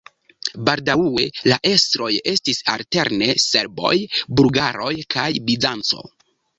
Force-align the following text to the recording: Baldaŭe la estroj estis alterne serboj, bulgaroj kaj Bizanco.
Baldaŭe 0.69 1.25
la 1.51 1.59
estroj 1.73 2.09
estis 2.33 2.63
alterne 2.79 3.31
serboj, 3.47 3.95
bulgaroj 4.43 4.93
kaj 5.17 5.33
Bizanco. 5.49 6.07